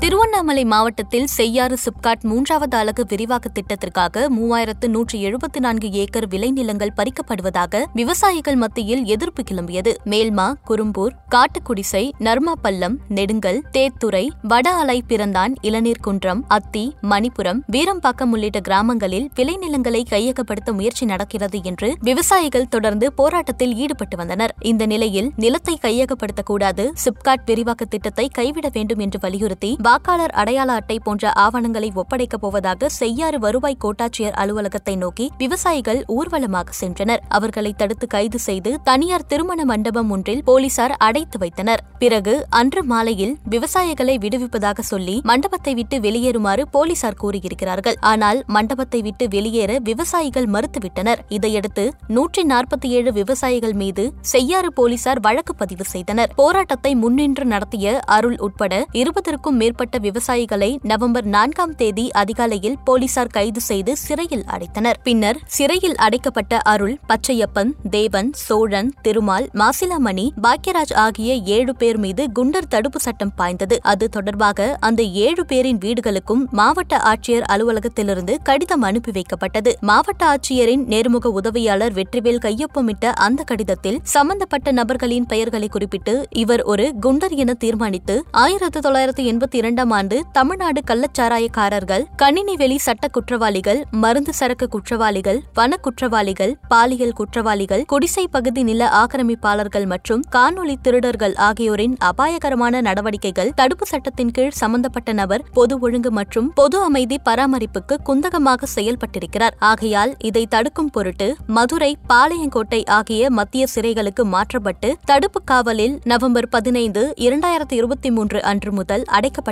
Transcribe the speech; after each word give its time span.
திருவண்ணாமலை 0.00 0.64
மாவட்டத்தில் 0.64 1.26
செய்யாறு 1.26 1.76
சிப்காட் 1.84 2.20
மூன்றாவது 2.20 2.76
அலகு 2.76 3.04
விரிவாக்க 3.08 3.48
திட்டத்திற்காக 3.48 4.28
மூவாயிரத்து 4.28 4.88
நூற்றி 4.88 5.24
எழுபத்தி 5.26 5.58
நான்கு 5.58 5.90
ஏக்கர் 5.92 6.28
விளைநிலங்கள் 6.28 6.92
பறிக்கப்படுவதாக 6.96 7.82
விவசாயிகள் 7.92 8.54
மத்தியில் 8.54 9.04
எதிர்ப்பு 9.04 9.42
கிளம்பியது. 9.50 9.94
மேல்மா 10.04 10.52
குறும்பூர் 10.68 11.14
காட்டுக்குடிசை 11.30 12.10
நர்மாப்பள்ளம் 12.18 12.96
நெடுங்கல் 13.08 13.62
தேத்துறை 13.72 14.28
வட 14.42 14.70
அலை 14.70 15.02
பிறந்தான் 15.06 15.54
இளநீர்குன்றம் 15.62 16.40
அத்தி 16.48 16.94
மணிப்புரம் 17.02 17.60
வீரம்பாக்கம் 17.72 18.30
உள்ளிட்ட 18.30 18.60
கிராமங்களில் 18.60 19.30
விளைநிலங்களை 19.36 20.02
கையகப்படுத்த 20.10 20.72
முயற்சி 20.72 21.06
நடக்கிறது 21.06 21.60
என்று 21.62 21.94
விவசாயிகள் 22.00 22.68
தொடர்ந்து 22.68 23.12
போராட்டத்தில் 23.12 23.74
ஈடுபட்டு 23.74 24.16
வந்தனர். 24.16 24.54
இந்த 24.60 24.86
நிலையில் 24.86 25.32
நிலத்தை 25.36 25.78
கையகப்படுத்தக்கூடாது 25.82 26.86
சிப்காட் 27.04 27.46
விரிவாக்க 27.46 27.84
திட்டத்தை 27.84 28.28
கைவிட 28.28 28.68
வேண்டும் 28.72 28.98
என்று 28.98 29.18
வலியுறுத்தி 29.22 29.76
வாக்காளர் 29.88 30.32
அடையாள 30.40 30.70
அட்டை 30.78 30.96
போன்ற 31.04 31.30
ஆவணங்களை 31.42 31.88
ஒப்படைக்கப் 32.00 32.42
போவதாக 32.42 32.88
செய்யாறு 33.00 33.38
வருவாய் 33.38 33.76
கோட்டாட்சியர் 33.84 34.34
அலுவலகத்தை 34.42 34.94
நோக்கி 34.96 35.26
விவசாயிகள் 35.42 36.00
ஊர்வலமாக 36.16 36.72
சென்றனர். 36.80 37.20
அவர்களை 37.28 37.72
தடுத்து 37.80 38.06
கைது 38.06 38.38
செய்து 38.38 38.70
தனியார் 38.88 39.26
திருமண 39.26 39.64
மண்டபம் 39.64 40.10
ஒன்றில் 40.10 40.42
போலீசார் 40.48 40.94
அடைத்து 41.06 41.38
வைத்தனர். 41.38 41.82
பிறகு 41.98 42.34
அன்று 42.60 42.82
மாலையில் 42.84 43.34
விவசாயிகளை 43.54 44.16
விடுவிப்பதாக 44.24 44.84
சொல்லி 44.90 45.16
மண்டபத்தை 45.30 45.74
விட்டு 45.74 45.98
வெளியேறுமாறு 46.06 46.64
போலீசார் 46.76 47.18
கூறியிருக்கிறார்கள். 47.22 47.96
ஆனால் 48.12 48.40
மண்டபத்தை 48.56 49.00
விட்டு 49.08 49.26
வெளியேற 49.36 49.78
விவசாயிகள் 49.90 50.50
மறுத்துவிட்டனர். 50.56 51.22
இதையடுத்து 51.38 51.86
நூற்றி 52.08 52.44
நாற்பத்தி 52.54 52.90
ஏழு 52.98 53.12
விவசாயிகள் 53.12 53.76
மீது 53.84 54.06
செய்யாறு 54.34 54.72
போலீசார் 54.72 55.22
வழக்கு 55.28 55.54
பதிவு 55.54 55.86
செய்தனர். 55.94 56.32
போராட்டத்தை 56.42 56.94
முன்னின்று 57.04 57.46
நடத்திய 57.54 57.98
அருள் 58.18 58.38
உட்பட 58.48 58.84
இருபதற்கும் 58.92 59.58
மேற்பட்ட 59.58 59.76
விவசாயிகளை 59.86 60.76
நவம்பர் 60.82 61.24
நான்காம் 61.24 61.74
தேதி 61.74 62.10
அதிகாலையில் 62.10 62.76
போலீசார் 62.84 63.26
கைது 63.26 63.60
செய்து 63.60 63.96
சிறையில் 63.96 64.44
அடைத்தனர். 64.50 64.94
பின்னர் 65.02 65.38
சிறையில் 65.46 65.94
அடைக்கப்பட்ட 65.94 66.58
அருள் 66.58 66.98
பச்சையப்பன் 67.08 67.70
தேவன் 67.90 68.30
சோழன் 68.32 68.92
திருமால் 69.02 69.48
மாசிலாமணி 69.54 70.28
பாக்கியராஜ் 70.42 70.94
ஆகிய 70.94 71.34
ஏழு 71.34 71.76
பேர் 71.76 71.98
மீது 71.98 72.28
குண்டர் 72.38 72.68
தடுப்பு 72.68 73.00
சட்டம் 73.00 73.34
பாய்ந்தது. 73.36 73.78
அது 73.82 74.08
தொடர்பாக 74.08 74.76
அந்த 74.80 75.02
ஏழு 75.02 75.46
பேரின் 75.46 75.78
வீடுகளுக்கும் 75.78 76.48
மாவட்ட 76.50 76.96
ஆட்சியர் 76.96 77.44
அலுவலகத்திலிருந்து 77.52 78.36
கடிதம் 78.42 78.82
அனுப்பி 78.82 79.10
வைக்கப்பட்டது. 79.10 79.72
மாவட்ட 79.80 80.26
ஆட்சியரின் 80.26 80.84
நேர்முக 80.84 81.26
உதவியாளர் 81.26 81.92
வெற்றிவேல் 81.92 82.38
கையொப்பமிட்ட 82.38 83.06
அந்த 83.06 83.42
கடிதத்தில் 83.42 84.00
சம்பந்தப்பட்ட 84.02 84.72
நபர்களின் 84.72 85.26
பெயர்களை 85.26 85.68
குறிப்பிட்டு 85.68 86.26
இவர் 86.30 86.62
ஒரு 86.62 86.94
குண்டர் 87.02 87.30
என 87.30 87.54
தீர்மானித்து 87.54 88.24
ஆயிரத்தி 88.30 88.80
தொள்ளாயிரத்தி 88.80 89.22
எண்பத்தி 89.32 89.60
இரண்டாம் 89.68 89.90
ஆண்டு 89.90 90.16
தமிழ்நாடு 90.32 90.80
கள்ளச்சாராயக்காரர்கள் 90.90 92.04
கணினிவெளி 92.22 92.76
சட்ட 92.76 93.08
குற்றவாளிகள் 93.08 93.80
மருந்து 94.02 94.32
சரக்கு 94.32 94.66
குற்றவாளிகள் 94.68 95.40
வன 95.54 95.76
குற்றவாளிகள் 95.76 96.52
பாலியல் 96.68 97.12
குற்றவாளிகள் 97.12 97.82
குடிசை 97.84 98.24
பகுதி 98.26 98.62
நில 98.62 98.88
ஆக்கிரமிப்பாளர்கள் 99.00 99.86
மற்றும் 99.86 100.22
காணொலி 100.36 100.76
திருடர்கள் 100.82 101.34
ஆகியோரின் 101.48 101.96
அபாயகரமான 102.00 102.80
நடவடிக்கைகள் 102.80 103.50
தடுப்பு 103.54 103.86
சட்டத்தின் 103.86 104.30
கீழ் 104.30 104.56
சம்பந்தப்பட்ட 104.60 105.12
நபர் 105.12 105.44
பொது 105.52 105.76
ஒழுங்கு 105.80 106.10
மற்றும் 106.10 106.48
பொது 106.52 106.78
அமைதி 106.80 107.18
பராமரிப்புக்கு 107.24 107.96
குந்தகமாக 108.02 108.70
செயல்பட்டிருக்கிறார். 108.76 109.56
ஆகையால் 109.70 110.14
இதை 110.22 110.44
தடுக்கும் 110.46 110.90
பொருட்டு 110.90 111.28
மதுரை 111.58 111.92
பாளையங்கோட்டை 112.12 112.80
ஆகிய 112.98 113.30
மத்திய 113.30 113.66
சிறைகளுக்கு 113.74 114.26
மாற்றப்பட்டு 114.36 114.92
தடுப்பு 115.04 115.42
காவலில் 115.44 115.98
நவம்பர் 116.04 116.50
பதினைந்து 116.56 117.04
இரண்டாயிரத்தி 117.26 117.76
இருபத்தி 117.82 118.10
மூன்று 118.10 118.40
அன்று 118.42 118.72
முதல் 118.72 119.06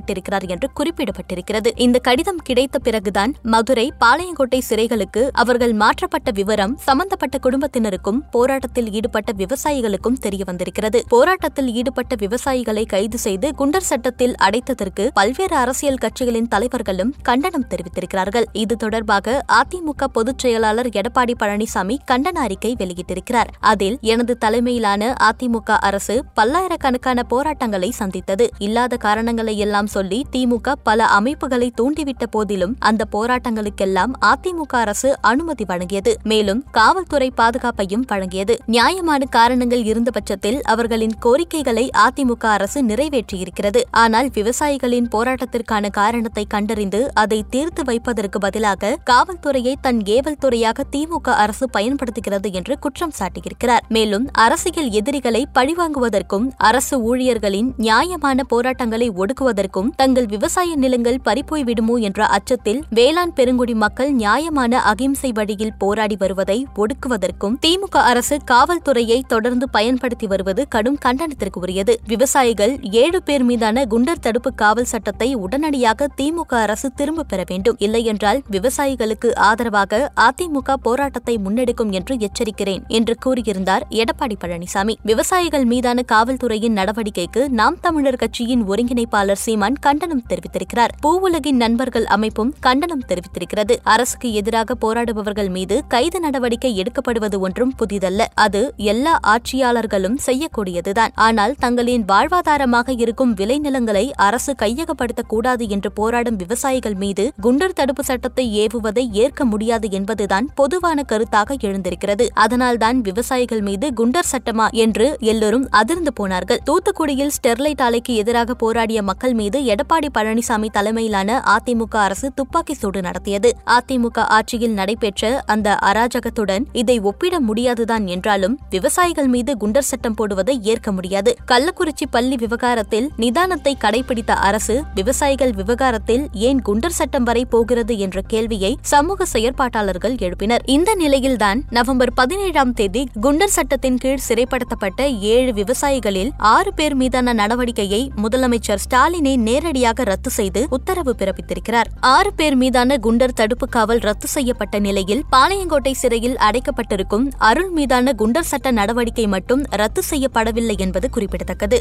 அடைக்கப்பட்டிருக்கிறார் 0.06 0.46
என்று 0.48 0.68
குறிப்பிடப்பட்டிருக்கிறது. 0.78 1.70
இந்த 1.76 1.98
கடிதம் 1.98 2.40
கிடைத்த 2.44 2.78
பிறகுதான் 2.78 3.34
மதுரை 3.42 3.92
பாளையங்கோட்டை 4.00 4.60
சிறைகளுக்கு 4.70 5.28
அவர்கள் 5.32 5.72
மாற்றப்பட்ட 5.72 6.30
விவரம் 6.30 6.76
சம்பந்தப்பட்ட 6.76 7.38
குடும்பத்தினருக்கும் 7.42 8.20
போராட்டத்தில் 8.30 8.90
ஈடுபட்ட 8.92 9.32
விவசாயிகளுக்கும் 9.32 10.18
தெரியவந்திருக்கிறது 10.22 11.00
போராட்டத்தில் 11.08 11.72
ஈடுபட்ட 11.72 12.14
விவசாயிகளை 12.14 12.86
கைது 12.86 13.18
செய்து 13.18 13.50
குண்டர் 13.58 13.88
சட்டத்தில் 13.90 14.34
அடைத்ததற்கு 14.42 15.06
பல்வேறு 15.14 15.56
அரசியல் 15.56 16.00
கட்சிகளின் 16.04 16.48
தலைவர்களும் 16.48 17.14
கண்டனம் 17.22 17.66
தெரிவித்திருக்கிறார்கள். 17.68 18.44
இது 18.52 18.76
தொடர்பாக 18.76 19.44
அதிமுக 19.52 20.04
பொதுச் 20.12 20.38
செயலாளர் 20.38 20.88
எடப்பாடி 20.88 21.34
பழனிசாமி 21.42 21.96
கண்டன 22.10 22.36
அறிக்கை 22.46 22.76
வெளியிட்டிருக்கிறார். 22.78 23.50
அதில் 23.60 23.98
எனது 24.00 24.38
தலைமையிலான 24.38 25.14
அதிமுக 25.28 25.70
அரசு 25.80 26.24
பல்லாயிரக்கணக்கான 26.34 27.22
போராட்டங்களை 27.22 27.90
சந்தித்தது. 27.90 28.48
இல்லாத 28.58 28.96
காரணங்களை 28.96 29.58
எல்லாம் 29.58 29.86
சொல்லி 29.96 30.20
திமுக 30.32 30.72
பல 30.82 31.06
அமைப்புகளை 31.18 31.68
தூண்டிவிட்ட 31.80 32.24
போதிலும் 32.30 32.74
அந்த 32.78 33.02
போராட்டங்களுக்கெல்லாம் 33.12 34.12
அதிமுக 34.26 34.74
அரசு 34.82 35.10
அனுமதி 35.30 35.64
வழங்கியது. 35.68 36.12
மேலும் 36.22 36.60
காவல்துறை 36.70 37.28
பாதுகாப்பையும் 37.40 38.04
வழங்கியது. 38.12 38.54
நியாயமான 38.66 39.24
காரணங்கள் 39.36 39.84
இருந்த 39.84 40.10
பட்சத்தில் 40.10 40.58
அவர்களின் 40.64 41.14
கோரிக்கைகளை 41.18 41.84
அதிமுக 42.04 42.44
அரசு 42.56 42.78
நிறைவேற்றியிருக்கிறது. 42.84 43.80
ஆனால் 44.02 44.28
விவசாயிகளின் 44.34 45.08
போராட்டத்திற்கான 45.14 45.90
காரணத்தை 45.90 46.44
கண்டறிந்து 46.54 47.00
அதை 47.14 47.40
தீர்த்து 47.50 47.84
வைப்பதற்கு 47.84 48.38
பதிலாக 48.38 48.92
காவல்துறையை 49.10 49.74
தன் 49.80 50.00
ஏவல் 50.16 50.40
துறையாக 50.40 50.84
திமுக 50.96 51.34
அரசு 51.44 51.66
பயன்படுத்துகிறது 51.70 52.50
என்று 52.52 52.76
குற்றம் 52.78 53.14
சாட்டியிருக்கிறார். 53.18 53.84
மேலும் 53.88 54.26
அரசியல் 54.46 54.90
எதிரிகளை 55.00 55.42
பழிவாங்குவதற்கும் 55.54 56.46
அரசு 56.70 56.94
ஊழியர்களின் 57.08 57.70
நியாயமான 57.84 58.44
போராட்டங்களை 58.52 59.08
ஒடுக்குவதற்கும் 59.20 59.85
தங்கள் 59.94 60.26
விவசாய 60.26 60.76
நிலங்கள் 60.76 61.18
பறிப்போய் 61.24 61.64
விடுமோ 61.64 61.94
என்ற 61.96 62.26
அச்சத்தில் 62.26 62.84
வேளாண் 62.90 63.32
பெருங்குடி 63.34 63.74
மக்கள் 63.74 64.12
நியாயமான 64.12 64.80
அகிம்சை 64.80 65.32
வழியில் 65.32 65.72
போராடி 65.78 66.16
வருவதை 66.16 66.66
ஒடுக்குவதற்கும் 66.74 67.56
திமுக 67.66 67.96
அரசு 67.96 68.36
காவல்துறையை 68.50 69.20
தொடர்ந்து 69.26 69.68
பயன்படுத்தி 69.68 70.26
வருவது 70.26 70.68
கடும் 70.68 70.98
கண்டனத்திற்கு 71.04 71.58
உரியது. 71.60 72.00
விவசாயிகள் 72.06 72.78
ஏழு 72.80 73.22
பேர் 73.22 73.44
மீதான 73.44 73.84
குண்டர் 73.84 74.20
தடுப்பு 74.20 74.54
காவல் 74.54 74.84
சட்டத்தை 74.84 75.34
உடனடியாக 75.34 76.08
திமுக 76.16 76.54
அரசு 76.54 76.90
திரும்ப 76.92 77.22
பெற 77.22 77.44
வேண்டும். 77.48 77.76
இல்லையென்றால் 77.78 78.42
விவசாயிகளுக்கு 78.50 79.34
ஆதரவாக 79.34 80.12
அதிமுக 80.20 80.74
போராட்டத்தை 80.82 81.38
முன்னெடுக்கும் 81.38 81.90
என்று 81.90 82.16
எச்சரிக்கிறேன் 82.16 82.82
என்று 82.88 83.16
கூறியிருந்தார் 83.24 83.86
எடப்பாடி 83.90 84.36
பழனிசாமி. 84.44 84.94
விவசாயிகள் 85.02 85.64
மீதான 85.64 86.02
காவல்துறையின் 86.12 86.76
நடவடிக்கைக்கு 86.76 87.48
நாம் 87.48 87.78
தமிழர் 87.80 88.16
கட்சியின் 88.16 88.64
ஒருங்கிணைப்பாளர் 88.68 89.42
சீமான் 89.44 89.65
கண்டனம் 89.74 90.22
தெரிவித்திருக்கிறார். 90.28 90.92
பூவுலகின் 91.06 91.56
நண்பர்கள் 91.56 92.04
அமைப்பும் 92.04 92.54
கண்டனம் 92.60 93.04
தெரிவித்திருக்கிறது. 93.08 93.76
அரசுக்கு 93.82 94.32
எதிராக 94.32 94.76
போராடுபவர்கள் 94.80 95.50
மீது 95.50 95.82
கைது 95.88 96.20
நடவடிக்கை 96.20 96.82
எடுக்கப்படுவது 96.82 97.38
ஒன்றும் 97.38 97.74
புதிதல்ல. 97.78 98.24
அது 98.34 98.74
எல்லா 98.76 99.18
ஆட்சியாளர்களும் 99.26 100.18
செய்யக்கூடியதுதான். 100.26 101.12
ஆனால் 101.14 101.54
தங்களின் 101.58 102.04
வாழ்வாதாரமாக 102.04 102.92
இருக்கும் 102.96 103.34
விளைநிலங்களை 103.34 104.10
அரசு 104.16 104.54
கையகப்படுத்தக்கூடாது 104.62 105.68
என்று 105.68 105.92
போராடும் 105.92 106.36
விவசாயிகள் 106.36 106.94
மீது 106.94 107.32
குண்டர் 107.42 107.72
தடுப்பு 107.72 108.04
சட்டத்தை 108.04 108.66
ஏவுவதை 108.66 109.10
ஏற்க 109.12 109.44
முடியாது 109.44 109.90
என்பதுதான் 109.90 110.50
பொதுவான 110.54 111.02
கருத்தாக 111.08 111.56
எழுந்திருக்கிறது. 111.60 112.28
அதனால்தான் 112.34 113.00
விவசாயிகள் 113.00 113.60
மீது 113.60 113.90
குண்டர் 113.90 114.30
சட்டமா 114.32 114.70
என்று 114.70 115.16
எல்லோரும் 115.20 115.68
அதிர்ந்து 115.70 116.12
போனார்கள். 116.12 116.60
தூத்துக்குடியில் 116.64 117.30
ஸ்டெர்லைட் 117.36 117.82
ஆலைக்கு 117.86 118.14
எதிராக 118.14 118.54
போராடிய 118.54 119.02
மக்கள் 119.02 119.34
மீது 119.34 119.55
மீது 119.56 119.74
எடப்பாடி 119.74 120.08
பழனிசாமி 120.16 120.68
தலைமையிலான 120.70 121.30
அதிமுக 121.52 121.94
அரசு 121.96 122.32
துப்பாக்கி 122.34 122.74
சூடு 122.74 123.00
நடத்தியது. 123.00 123.50
அதிமுக 123.66 124.18
ஆட்சியில் 124.18 124.72
நடைபெற்ற 124.72 125.42
அந்த 125.46 125.68
அராஜகத்துடன் 125.82 126.64
இதை 126.72 126.96
ஒப்பிட 127.00 127.40
முடியாதுதான் 127.40 128.06
என்றாலும் 128.06 128.54
விவசாயிகள் 128.70 129.26
மீது 129.26 129.52
குண்டர் 129.60 129.88
சட்டம் 129.90 130.14
போடுவதை 130.14 130.54
ஏற்க 130.62 130.92
முடியாது. 130.92 131.32
கள்ளக்குறிச்சி 131.52 132.06
பள்ளி 132.10 132.36
விவகாரத்தில் 132.36 133.06
நிதானத்தை 133.18 133.74
கடைபிடித்த 133.84 134.34
அரசு 134.48 134.76
விவசாயிகள் 134.94 135.52
விவகாரத்தில் 135.52 136.24
ஏன் 136.48 136.60
குண்டர் 136.68 136.98
சட்டம் 136.98 137.24
வரை 137.24 137.44
போகிறது 137.44 137.98
என்ற 137.98 138.20
கேள்வியை 138.26 138.72
சமூக 138.80 139.26
செயற்பாட்டாளர்கள் 139.32 140.16
எழுப்பினர். 140.26 140.64
இந்த 140.66 140.94
நிலையில்தான் 140.94 141.62
நவம்பர் 141.70 142.14
பதினேழாம் 142.14 142.72
தேதி 142.72 143.04
குண்டர் 143.22 143.54
சட்டத்தின் 143.58 143.96
கீழ் 143.96 144.26
சிறைப்படுத்தப்பட்ட 144.28 145.08
ஏழு 145.20 145.52
விவசாயிகளில் 145.52 146.32
ஆறு 146.38 146.74
பேர் 146.74 146.94
மீதான 146.94 147.34
நடவடிக்கையை 147.34 148.02
முதலமைச்சர் 148.22 148.84
ஸ்டாலினை 148.86 149.36
நேரடியாக 149.48 150.02
ரத்து 150.02 150.30
செய்து 150.30 150.60
உத்தரவு 150.70 151.14
பிறப்பித்திருக்கிறார். 151.18 151.90
ஆறு 152.00 152.32
பேர் 152.32 152.56
மீதான 152.56 152.98
குண்டர் 153.02 153.36
தடுப்பு 153.40 153.68
காவல் 153.68 154.02
ரத்து 154.08 154.28
செய்யப்பட்ட 154.28 154.78
நிலையில் 154.78 155.22
பாளையங்கோட்டை 155.36 155.92
சிறையில் 156.02 156.38
அடைக்கப்பட்டிருக்கும் 156.48 157.26
அருள் 157.50 157.70
மீதான 157.70 158.14
குண்டர் 158.18 158.50
சட்ட 158.52 158.70
நடவடிக்கை 158.70 159.26
மட்டும் 159.26 159.62
ரத்து 159.82 160.02
செய்யப்படவில்லை 160.10 160.76
என்பது 160.76 161.06
குறிப்பிடத்தக்கது. 161.10 161.80